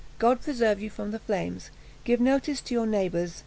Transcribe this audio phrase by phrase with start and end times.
[0.17, 1.69] God preserve you from the flames!
[2.05, 3.39] Give notice to your neighbours.